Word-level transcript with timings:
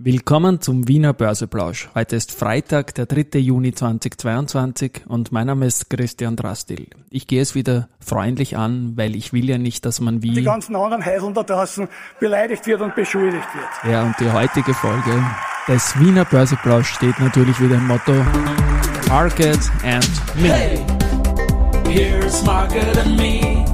Willkommen 0.00 0.60
zum 0.60 0.86
Wiener 0.86 1.12
Börseplausch. 1.12 1.90
Heute 1.92 2.14
ist 2.14 2.30
Freitag, 2.30 2.94
der 2.94 3.06
3. 3.06 3.40
Juni 3.40 3.74
2022 3.74 5.02
und 5.08 5.32
mein 5.32 5.48
Name 5.48 5.66
ist 5.66 5.90
Christian 5.90 6.36
Drastil. 6.36 6.86
Ich 7.10 7.26
gehe 7.26 7.42
es 7.42 7.56
wieder 7.56 7.88
freundlich 7.98 8.56
an, 8.56 8.92
weil 8.94 9.16
ich 9.16 9.32
will 9.32 9.50
ja 9.50 9.58
nicht, 9.58 9.84
dass 9.84 10.00
man 10.00 10.22
wie... 10.22 10.34
Die 10.34 10.44
ganzen 10.44 10.76
anderen 10.76 11.04
Heiseln 11.04 11.34
da 11.34 11.42
draußen 11.42 11.88
beleidigt 12.20 12.64
wird 12.68 12.80
und 12.80 12.94
beschuldigt 12.94 13.48
wird. 13.52 13.92
Ja, 13.92 14.04
und 14.04 14.14
die 14.20 14.30
heutige 14.30 14.72
Folge 14.72 15.20
des 15.66 15.98
Wiener 15.98 16.24
Börseplausch 16.24 16.94
steht 16.94 17.18
natürlich 17.18 17.60
wieder 17.60 17.74
im 17.74 17.88
Motto 17.88 18.14
Market 19.08 19.58
and 19.82 20.08
Me. 20.36 20.52
Hey, 20.52 20.86
here's 21.88 22.44
Market 22.44 22.96
and 22.98 23.16
Me, 23.16 23.64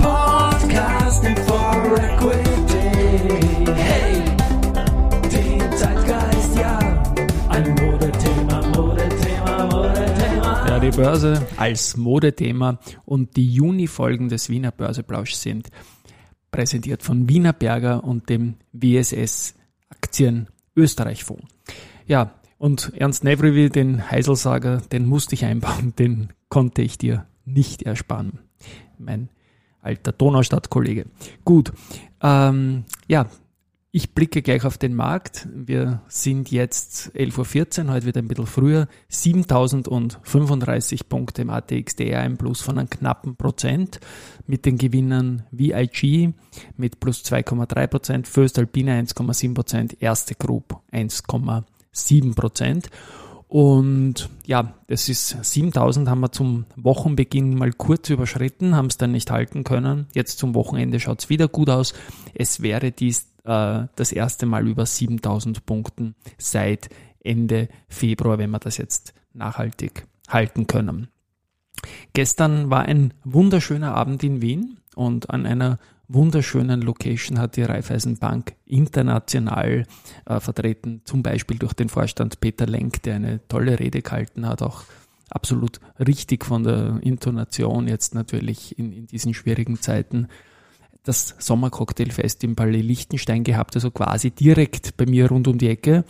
podcasting 0.00 1.36
for 1.46 1.96
equity. 2.00 2.51
Börse 10.96 11.46
als 11.56 11.96
Modethema 11.96 12.78
und 13.06 13.36
die 13.36 13.50
Juni-Folgen 13.50 14.28
des 14.28 14.50
Wiener 14.50 14.70
Börseplausch 14.70 15.32
sind 15.32 15.68
präsentiert 16.50 17.02
von 17.02 17.28
Wiener 17.30 17.54
Berger 17.54 18.04
und 18.04 18.28
dem 18.28 18.56
WSS 18.72 19.54
Aktien 19.88 20.48
Österreich 20.76 21.24
Fonds. 21.24 21.46
Ja, 22.06 22.34
und 22.58 22.92
Ernst 22.94 23.24
Nevrivi, 23.24 23.70
den 23.70 24.10
Heiselsager, 24.10 24.82
den 24.92 25.06
musste 25.06 25.34
ich 25.34 25.46
einbauen, 25.46 25.94
den 25.98 26.28
konnte 26.50 26.82
ich 26.82 26.98
dir 26.98 27.26
nicht 27.46 27.82
ersparen. 27.82 28.40
Mein 28.98 29.30
alter 29.80 30.12
Donaustadt-Kollege. 30.12 31.06
Gut, 31.44 31.72
ähm, 32.22 32.84
ja, 33.08 33.26
ich 33.94 34.14
blicke 34.14 34.40
gleich 34.40 34.64
auf 34.64 34.78
den 34.78 34.94
Markt. 34.94 35.46
Wir 35.54 36.00
sind 36.08 36.50
jetzt 36.50 37.12
11.14 37.14 37.84
Uhr, 37.84 37.92
heute 37.92 38.06
wieder 38.06 38.22
ein 38.22 38.28
bisschen 38.28 38.46
früher. 38.46 38.88
7035 39.08 41.10
Punkte 41.10 41.42
im 41.42 41.50
ATXDR, 41.50 42.20
ein 42.20 42.38
Plus 42.38 42.62
von 42.62 42.78
einem 42.78 42.88
knappen 42.88 43.36
Prozent. 43.36 44.00
Mit 44.46 44.64
den 44.64 44.78
Gewinnern 44.78 45.42
VIG 45.50 46.32
mit 46.78 47.00
plus 47.00 47.22
2,3 47.22 47.86
Prozent, 47.86 48.26
First 48.26 48.58
Alpine 48.58 48.98
1,7 48.98 49.52
Prozent, 49.52 50.00
Erste 50.00 50.36
Group 50.36 50.80
1,7 50.90 52.34
Prozent. 52.34 52.88
Und 53.46 54.30
ja, 54.46 54.72
das 54.86 55.10
ist 55.10 55.44
7000 55.44 56.08
haben 56.08 56.20
wir 56.20 56.32
zum 56.32 56.64
Wochenbeginn 56.76 57.54
mal 57.54 57.74
kurz 57.74 58.08
überschritten, 58.08 58.74
haben 58.74 58.86
es 58.86 58.96
dann 58.96 59.12
nicht 59.12 59.30
halten 59.30 59.64
können. 59.64 60.06
Jetzt 60.14 60.38
zum 60.38 60.54
Wochenende 60.54 60.98
schaut 60.98 61.20
es 61.20 61.28
wieder 61.28 61.48
gut 61.48 61.68
aus. 61.68 61.92
Es 62.32 62.62
wäre 62.62 62.92
dies 62.92 63.31
äh, 63.44 63.84
das 63.96 64.12
erste 64.12 64.46
Mal 64.46 64.66
über 64.68 64.86
7000 64.86 65.66
Punkten 65.66 66.14
seit 66.38 66.88
Ende 67.22 67.68
Februar, 67.88 68.38
wenn 68.38 68.50
wir 68.50 68.58
das 68.58 68.76
jetzt 68.78 69.14
nachhaltig 69.32 70.06
halten 70.28 70.66
können. 70.66 71.08
Gestern 72.12 72.70
war 72.70 72.82
ein 72.82 73.14
wunderschöner 73.24 73.94
Abend 73.94 74.22
in 74.22 74.42
Wien 74.42 74.78
und 74.94 75.30
an 75.30 75.46
einer 75.46 75.78
wunderschönen 76.08 76.82
Location 76.82 77.38
hat 77.38 77.56
die 77.56 77.62
Raiffeisenbank 77.62 78.54
international 78.66 79.86
äh, 80.26 80.40
vertreten, 80.40 81.00
zum 81.04 81.22
Beispiel 81.22 81.58
durch 81.58 81.72
den 81.72 81.88
Vorstand 81.88 82.40
Peter 82.40 82.66
Lenk, 82.66 83.02
der 83.02 83.16
eine 83.16 83.46
tolle 83.48 83.78
Rede 83.78 84.02
gehalten 84.02 84.46
hat, 84.46 84.62
auch 84.62 84.84
absolut 85.30 85.80
richtig 85.98 86.44
von 86.44 86.64
der 86.64 86.98
Intonation 87.02 87.88
jetzt 87.88 88.14
natürlich 88.14 88.78
in, 88.78 88.92
in 88.92 89.06
diesen 89.06 89.32
schwierigen 89.32 89.80
Zeiten 89.80 90.28
das 91.04 91.34
Sommercocktailfest 91.38 92.44
im 92.44 92.54
Palais 92.54 92.82
Liechtenstein 92.82 93.44
gehabt, 93.44 93.74
also 93.74 93.90
quasi 93.90 94.30
direkt 94.30 94.96
bei 94.96 95.06
mir 95.06 95.28
rund 95.28 95.48
um 95.48 95.58
die 95.58 95.68
Ecke. 95.68 96.04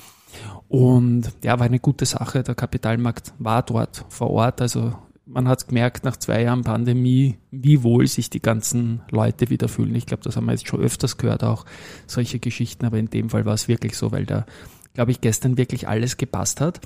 Und 0.68 1.32
ja, 1.44 1.58
war 1.58 1.66
eine 1.66 1.80
gute 1.80 2.06
Sache. 2.06 2.42
Der 2.42 2.54
Kapitalmarkt 2.54 3.34
war 3.38 3.62
dort 3.62 4.04
vor 4.08 4.30
Ort. 4.30 4.60
Also 4.60 4.94
man 5.26 5.48
hat 5.48 5.68
gemerkt 5.68 6.04
nach 6.04 6.16
zwei 6.16 6.42
Jahren 6.42 6.62
Pandemie, 6.62 7.38
wie 7.50 7.82
wohl 7.82 8.06
sich 8.06 8.30
die 8.30 8.40
ganzen 8.40 9.02
Leute 9.10 9.50
wieder 9.50 9.68
fühlen. 9.68 9.94
Ich 9.94 10.06
glaube, 10.06 10.22
das 10.22 10.36
haben 10.36 10.46
wir 10.46 10.52
jetzt 10.52 10.66
schon 10.66 10.80
öfters 10.80 11.16
gehört, 11.16 11.44
auch 11.44 11.64
solche 12.06 12.38
Geschichten. 12.38 12.86
Aber 12.86 12.98
in 12.98 13.10
dem 13.10 13.30
Fall 13.30 13.44
war 13.44 13.54
es 13.54 13.68
wirklich 13.68 13.96
so, 13.96 14.12
weil 14.12 14.26
da 14.26 14.46
glaube 14.94 15.10
ich, 15.10 15.20
gestern 15.20 15.56
wirklich 15.56 15.88
alles 15.88 16.16
gepasst 16.16 16.60
hat. 16.60 16.80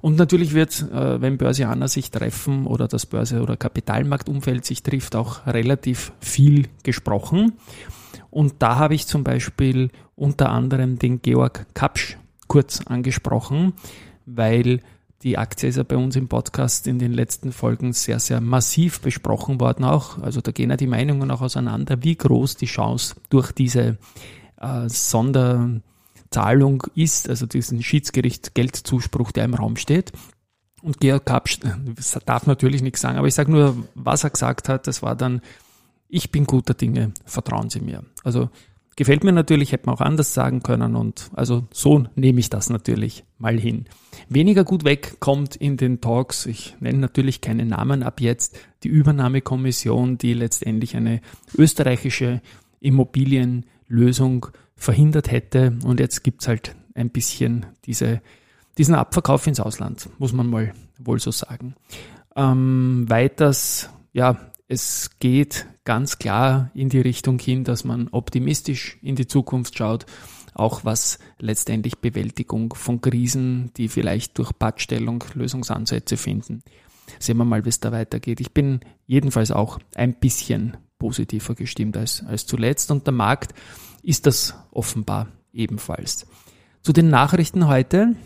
Und 0.00 0.16
natürlich 0.16 0.52
wird, 0.52 0.82
äh, 0.92 1.20
wenn 1.20 1.38
Börsianer 1.38 1.88
sich 1.88 2.10
treffen 2.10 2.66
oder 2.66 2.88
das 2.88 3.06
Börse- 3.06 3.42
oder 3.42 3.56
Kapitalmarktumfeld 3.56 4.64
sich 4.64 4.82
trifft, 4.82 5.14
auch 5.14 5.46
relativ 5.46 6.12
viel 6.20 6.68
gesprochen. 6.82 7.52
Und 8.30 8.54
da 8.60 8.76
habe 8.76 8.94
ich 8.94 9.06
zum 9.06 9.24
Beispiel 9.24 9.90
unter 10.16 10.50
anderem 10.50 10.98
den 10.98 11.22
Georg 11.22 11.66
Kapsch 11.74 12.16
kurz 12.48 12.80
angesprochen, 12.86 13.74
weil 14.26 14.80
die 15.22 15.38
Aktie 15.38 15.68
ist 15.68 15.76
ja 15.76 15.84
bei 15.84 15.96
uns 15.96 16.16
im 16.16 16.28
Podcast 16.28 16.86
in 16.88 16.98
den 16.98 17.12
letzten 17.12 17.52
Folgen 17.52 17.92
sehr, 17.92 18.18
sehr 18.18 18.40
massiv 18.40 19.00
besprochen 19.00 19.60
worden 19.60 19.84
auch. 19.84 20.18
Also 20.18 20.40
da 20.40 20.50
gehen 20.50 20.70
ja 20.70 20.76
die 20.76 20.88
Meinungen 20.88 21.30
auch 21.30 21.42
auseinander, 21.42 22.02
wie 22.02 22.16
groß 22.16 22.56
die 22.56 22.66
Chance 22.66 23.14
durch 23.30 23.52
diese 23.52 23.98
äh, 24.60 24.88
Sonder, 24.88 25.80
Zahlung 26.32 26.82
ist, 26.94 27.28
also 27.28 27.46
diesen 27.46 27.82
Schiedsgericht-Geldzuspruch, 27.82 29.32
der 29.32 29.44
im 29.44 29.54
Raum 29.54 29.76
steht. 29.76 30.12
Und 30.82 31.00
Georg 31.00 31.24
Kapsch 31.24 31.60
darf 32.26 32.46
natürlich 32.46 32.82
nichts 32.82 33.00
sagen, 33.00 33.18
aber 33.18 33.28
ich 33.28 33.34
sage 33.34 33.52
nur, 33.52 33.76
was 33.94 34.24
er 34.24 34.30
gesagt 34.30 34.68
hat, 34.68 34.86
das 34.88 35.02
war 35.02 35.14
dann, 35.14 35.40
ich 36.08 36.32
bin 36.32 36.44
guter 36.44 36.74
Dinge, 36.74 37.12
vertrauen 37.24 37.70
Sie 37.70 37.80
mir. 37.80 38.02
Also 38.24 38.50
gefällt 38.96 39.22
mir 39.22 39.32
natürlich, 39.32 39.72
hätte 39.72 39.86
man 39.86 39.94
auch 39.94 40.00
anders 40.00 40.34
sagen 40.34 40.62
können 40.62 40.96
und 40.96 41.30
also 41.34 41.66
so 41.72 42.04
nehme 42.16 42.40
ich 42.40 42.50
das 42.50 42.68
natürlich 42.68 43.24
mal 43.38 43.58
hin. 43.58 43.86
Weniger 44.28 44.64
gut 44.64 44.84
weg 44.84 45.16
kommt 45.20 45.56
in 45.56 45.76
den 45.76 46.00
Talks, 46.00 46.46
ich 46.46 46.76
nenne 46.80 46.98
natürlich 46.98 47.40
keine 47.40 47.64
Namen 47.64 48.02
ab 48.02 48.20
jetzt, 48.20 48.58
die 48.82 48.88
Übernahmekommission, 48.88 50.18
die 50.18 50.34
letztendlich 50.34 50.96
eine 50.96 51.20
österreichische 51.56 52.42
Immobilienlösung 52.80 54.48
verhindert 54.82 55.30
hätte. 55.30 55.78
Und 55.84 56.00
jetzt 56.00 56.22
gibt's 56.24 56.48
halt 56.48 56.74
ein 56.94 57.10
bisschen 57.10 57.66
diese, 57.84 58.20
diesen 58.78 58.94
Abverkauf 58.94 59.46
ins 59.46 59.60
Ausland, 59.60 60.08
muss 60.18 60.32
man 60.32 60.48
mal 60.48 60.72
wohl 60.98 61.20
so 61.20 61.30
sagen. 61.30 61.74
Ähm, 62.36 63.04
weiters, 63.08 63.90
ja, 64.12 64.38
es 64.68 65.10
geht 65.18 65.66
ganz 65.84 66.18
klar 66.18 66.70
in 66.74 66.88
die 66.88 67.00
Richtung 67.00 67.38
hin, 67.38 67.64
dass 67.64 67.84
man 67.84 68.08
optimistisch 68.08 68.98
in 69.02 69.16
die 69.16 69.26
Zukunft 69.26 69.76
schaut, 69.76 70.06
auch 70.54 70.84
was 70.84 71.18
letztendlich 71.38 71.98
Bewältigung 71.98 72.74
von 72.74 73.00
Krisen, 73.00 73.70
die 73.76 73.88
vielleicht 73.88 74.38
durch 74.38 74.50
Pattstellung 74.58 75.24
Lösungsansätze 75.34 76.16
finden. 76.16 76.62
Sehen 77.18 77.36
wir 77.36 77.44
mal, 77.44 77.64
wie 77.64 77.70
es 77.70 77.80
da 77.80 77.92
weitergeht. 77.92 78.40
Ich 78.40 78.52
bin 78.52 78.80
jedenfalls 79.06 79.50
auch 79.50 79.78
ein 79.94 80.14
bisschen 80.14 80.76
positiver 80.98 81.54
gestimmt 81.54 81.96
als, 81.96 82.24
als 82.24 82.46
zuletzt 82.46 82.90
und 82.90 83.06
der 83.06 83.12
Markt 83.12 83.54
ist 84.02 84.26
das 84.26 84.54
offenbar 84.70 85.28
ebenfalls. 85.52 86.26
Zu 86.82 86.92
den 86.92 87.08
Nachrichten 87.08 87.68
heute. 87.68 88.16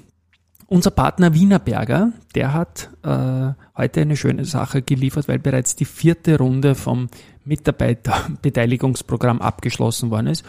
Unser 0.69 0.91
Partner 0.91 1.33
Wienerberger, 1.33 2.11
der 2.35 2.53
hat 2.53 2.91
äh, 3.05 3.53
heute 3.77 4.01
eine 4.01 4.17
schöne 4.17 4.45
Sache 4.45 4.83
geliefert, 4.83 5.29
weil 5.29 5.39
bereits 5.39 5.77
die 5.77 5.85
vierte 5.85 6.39
Runde 6.39 6.75
vom 6.75 7.07
Mitarbeiterbeteiligungsprogramm 7.45 9.41
abgeschlossen 9.41 10.11
worden 10.11 10.27
ist. 10.27 10.45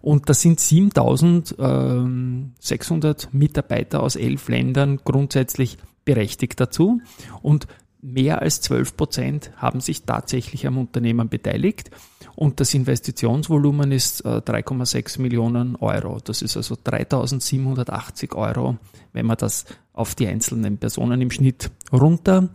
Und 0.00 0.30
da 0.30 0.34
sind 0.34 0.58
7600 0.58 3.34
Mitarbeiter 3.34 4.02
aus 4.02 4.16
elf 4.16 4.48
Ländern 4.48 5.00
grundsätzlich 5.04 5.76
berechtigt 6.04 6.58
dazu. 6.58 7.00
Und 7.42 7.68
mehr 8.02 8.42
als 8.42 8.60
12 8.60 8.96
Prozent 8.96 9.52
haben 9.56 9.80
sich 9.80 10.02
tatsächlich 10.02 10.66
am 10.66 10.76
Unternehmen 10.76 11.28
beteiligt. 11.28 11.90
Und 12.34 12.60
das 12.60 12.74
Investitionsvolumen 12.74 13.92
ist 13.92 14.26
3,6 14.26 15.18
äh, 15.18 15.22
Millionen 15.22 15.76
Euro. 15.76 16.18
Das 16.22 16.42
ist 16.42 16.56
also 16.56 16.76
3780 16.82 18.34
Euro, 18.34 18.76
wenn 19.12 19.26
man 19.26 19.36
das 19.36 19.64
auf 19.92 20.14
die 20.14 20.26
einzelnen 20.26 20.78
Personen 20.78 21.20
im 21.20 21.30
Schnitt 21.30 21.70
runterrechnet. 21.92 22.50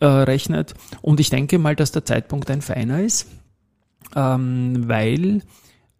Äh, 0.00 0.74
Und 1.02 1.20
ich 1.20 1.30
denke 1.30 1.58
mal, 1.58 1.76
dass 1.76 1.92
der 1.92 2.04
Zeitpunkt 2.04 2.50
ein 2.50 2.62
feiner 2.62 3.02
ist, 3.02 3.28
ähm, 4.16 4.88
weil 4.88 5.42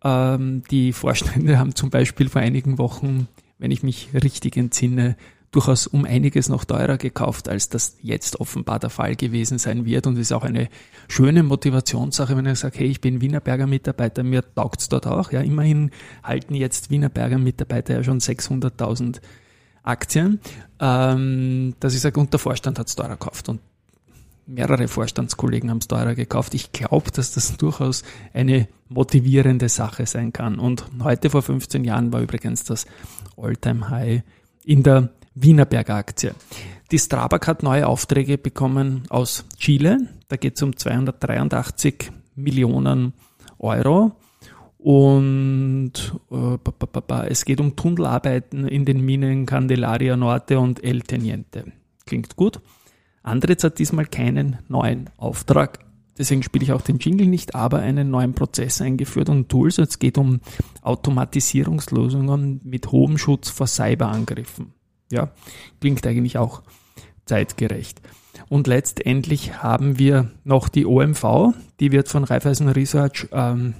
ähm, 0.02 0.62
die 0.70 0.92
Vorstände 0.92 1.58
haben 1.60 1.74
zum 1.74 1.90
Beispiel 1.90 2.28
vor 2.28 2.40
einigen 2.40 2.78
Wochen, 2.78 3.28
wenn 3.58 3.70
ich 3.70 3.82
mich 3.82 4.08
richtig 4.14 4.56
entsinne, 4.56 5.16
durchaus 5.52 5.86
um 5.86 6.04
einiges 6.06 6.48
noch 6.48 6.64
teurer 6.64 6.96
gekauft, 6.96 7.48
als 7.48 7.68
das 7.68 7.96
jetzt 8.00 8.40
offenbar 8.40 8.78
der 8.78 8.90
Fall 8.90 9.14
gewesen 9.16 9.58
sein 9.58 9.84
wird. 9.84 10.06
Und 10.06 10.14
es 10.14 10.22
ist 10.22 10.32
auch 10.32 10.44
eine 10.44 10.68
schöne 11.08 11.42
Motivationssache, 11.42 12.36
wenn 12.36 12.46
er 12.46 12.56
sagt, 12.56 12.78
hey, 12.78 12.86
ich 12.86 13.02
bin 13.02 13.20
Wienerberger 13.20 13.66
Mitarbeiter, 13.66 14.22
mir 14.22 14.42
taugt's 14.54 14.88
dort 14.88 15.06
auch. 15.06 15.30
Ja, 15.30 15.42
immerhin 15.42 15.90
halten 16.24 16.54
jetzt 16.54 16.90
Wienerberger 16.90 17.38
Mitarbeiter 17.38 17.94
ja 17.94 18.02
schon 18.02 18.18
600.000 18.18 19.20
Aktien, 19.82 20.40
ähm, 20.80 21.74
dass 21.80 21.94
ich 21.94 22.00
sage, 22.00 22.18
und 22.18 22.32
der 22.32 22.40
Vorstand 22.40 22.78
hat's 22.78 22.96
teurer 22.96 23.10
gekauft. 23.10 23.50
Und 23.50 23.60
mehrere 24.46 24.88
Vorstandskollegen 24.88 25.70
haben 25.70 25.78
es 25.78 25.88
teurer 25.88 26.14
gekauft. 26.14 26.54
Ich 26.54 26.72
glaube, 26.72 27.10
dass 27.10 27.32
das 27.32 27.58
durchaus 27.58 28.04
eine 28.32 28.68
motivierende 28.88 29.68
Sache 29.68 30.06
sein 30.06 30.32
kann. 30.32 30.58
Und 30.58 30.86
heute 31.02 31.28
vor 31.28 31.42
15 31.42 31.84
Jahren 31.84 32.12
war 32.12 32.22
übrigens 32.22 32.64
das 32.64 32.86
Alltime 33.36 33.90
high 33.90 34.22
in 34.64 34.82
der 34.82 35.10
Wienerberger 35.34 35.94
Aktie. 35.94 36.34
Die 36.90 36.98
Strabag 36.98 37.46
hat 37.46 37.62
neue 37.62 37.86
Aufträge 37.86 38.36
bekommen 38.36 39.04
aus 39.08 39.44
Chile. 39.56 40.08
Da 40.28 40.36
geht 40.36 40.56
es 40.56 40.62
um 40.62 40.76
283 40.76 42.10
Millionen 42.34 43.14
Euro. 43.58 44.12
Und 44.78 45.92
äh, 46.30 47.26
es 47.28 47.44
geht 47.44 47.60
um 47.60 47.76
Tunnelarbeiten 47.76 48.66
in 48.66 48.84
den 48.84 49.00
Minen 49.00 49.46
Candelaria 49.46 50.16
Norte 50.16 50.58
und 50.58 50.82
El 50.82 51.02
Teniente. 51.02 51.72
Klingt 52.04 52.36
gut. 52.36 52.60
Andritz 53.22 53.62
hat 53.62 53.78
diesmal 53.78 54.06
keinen 54.06 54.58
neuen 54.68 55.08
Auftrag. 55.16 55.78
Deswegen 56.18 56.42
spiele 56.42 56.64
ich 56.64 56.72
auch 56.72 56.82
den 56.82 56.98
Jingle 56.98 57.26
nicht, 57.26 57.54
aber 57.54 57.78
einen 57.78 58.10
neuen 58.10 58.34
Prozess 58.34 58.82
eingeführt 58.82 59.28
und 59.28 59.48
Tools. 59.48 59.78
Es 59.78 59.98
geht 59.98 60.18
um 60.18 60.40
Automatisierungslösungen 60.82 62.60
mit 62.64 62.90
hohem 62.90 63.16
Schutz 63.16 63.48
vor 63.48 63.66
Cyberangriffen. 63.66 64.74
Ja, 65.12 65.28
klingt 65.80 66.06
eigentlich 66.06 66.38
auch 66.38 66.62
zeitgerecht. 67.26 68.00
Und 68.48 68.66
letztendlich 68.66 69.62
haben 69.62 69.98
wir 69.98 70.30
noch 70.44 70.68
die 70.68 70.86
OMV, 70.86 71.52
die 71.80 71.92
wird 71.92 72.08
von 72.08 72.24
Raiffeisen 72.24 72.68
Research 72.68 73.28
ähm, 73.30 73.74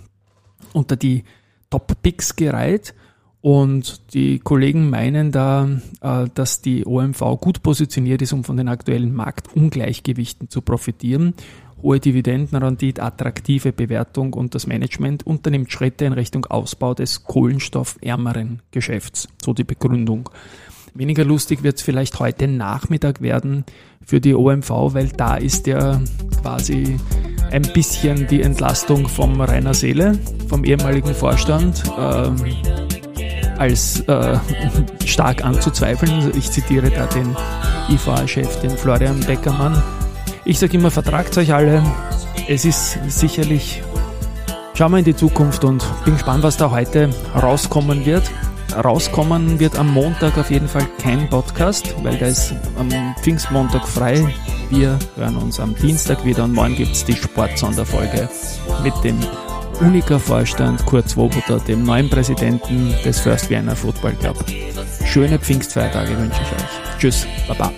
unter 0.73 0.97
die 0.97 1.25
Top 1.71 1.91
Picks 2.03 2.37
gereiht. 2.37 2.95
Und 3.41 4.15
die 4.15 4.39
Kollegen 4.39 4.89
meinen 4.89 5.33
da, 5.33 5.69
äh, 6.01 6.27
dass 6.35 6.61
die 6.61 6.87
OMV 6.87 7.41
gut 7.41 7.63
positioniert 7.63 8.23
ist, 8.23 8.33
um 8.33 8.45
von 8.45 8.57
den 8.57 8.69
aktuellen 8.69 9.13
Marktungleichgewichten 9.15 10.49
zu 10.49 10.61
profitieren. 10.61 11.35
Hohe 11.83 11.99
Dividendenrendite, 11.99 13.03
attraktive 13.03 13.73
Bewertung 13.73 14.35
und 14.35 14.55
das 14.55 14.69
Management 14.69 15.27
unternimmt 15.27 15.73
Schritte 15.73 16.05
in 16.05 16.13
Richtung 16.13 16.47
Ausbau 16.47 16.95
des 16.95 17.25
kohlenstoffärmeren 17.25 18.63
Geschäfts. 18.71 19.29
So 19.43 19.53
die 19.53 19.65
Begründung. 19.65 20.31
Weniger 20.95 21.25
lustig 21.25 21.63
wird 21.63 21.77
es 21.77 21.83
vielleicht 21.83 22.21
heute 22.21 22.47
Nachmittag 22.47 23.23
werden 23.23 23.65
für 24.05 24.21
die 24.21 24.35
OMV, 24.35 24.71
weil 24.93 25.09
da 25.09 25.37
ist 25.37 25.67
ja 25.67 26.01
quasi 26.43 26.99
ein 27.51 27.63
bisschen 27.73 28.27
die 28.27 28.43
Entlastung 28.43 29.09
vom 29.09 29.41
Rainer 29.41 29.73
Seele, 29.73 30.19
vom 30.49 30.65
ehemaligen 30.65 31.15
Vorstand, 31.15 31.83
äh, 31.97 33.59
als 33.59 34.01
äh, 34.01 34.39
stark 35.07 35.43
anzuzweifeln. 35.43 36.31
Ich 36.37 36.51
zitiere 36.51 36.91
da 36.91 37.07
den 37.07 37.35
IVA-Chef, 37.89 38.61
den 38.61 38.71
Florian 38.71 39.21
Beckermann. 39.21 39.83
Ich 40.45 40.59
sage 40.59 40.77
immer, 40.77 40.91
vertragt 40.91 41.39
euch 41.39 41.55
alle. 41.55 41.83
Es 42.49 42.67
ist 42.67 42.99
sicherlich, 43.09 43.83
schauen 44.75 44.93
wir 44.93 44.99
in 44.99 45.05
die 45.05 45.17
Zukunft 45.17 45.65
und 45.65 45.87
bin 46.05 46.15
gespannt, 46.15 46.43
was 46.43 46.59
da 46.59 46.71
heute 46.71 47.09
rauskommen 47.35 48.05
wird. 48.05 48.31
Rauskommen 48.77 49.61
wird 49.61 49.79
am 49.79 49.93
Montag 49.93 50.39
auf 50.39 50.51
jeden 50.51 50.69
Fall 50.69 50.87
kein 50.99 51.29
Podcast, 51.29 51.95
weil 52.03 52.17
der 52.17 52.29
ist 52.29 52.55
am 52.79 52.89
Pfingstmontag 53.21 53.87
frei. 53.87 54.25
Wir 54.71 54.99
hören 55.17 55.37
uns 55.37 55.61
am 55.61 55.75
Dienstag 55.75 56.25
wieder 56.25 56.45
und 56.45 56.55
morgen 56.55 56.77
gibt 56.77 56.93
es 56.93 57.05
die 57.05 57.15
Sportsonderfolge 57.15 58.29
mit 58.83 58.95
dem 59.05 59.19
Unica-Vorstand 59.81 60.85
Kurt 60.87 61.09
Swoboda, 61.09 61.59
dem 61.59 61.83
neuen 61.83 62.09
Präsidenten 62.09 62.95
des 63.05 63.21
First 63.21 63.51
Vienna 63.51 63.75
Football 63.75 64.15
Club. 64.15 64.37
Schöne 65.05 65.39
Pfingstfeiertage 65.39 66.17
wünsche 66.19 66.41
ich 66.43 66.53
euch. 66.53 66.99
Tschüss, 66.99 67.27
Baba. 67.49 67.73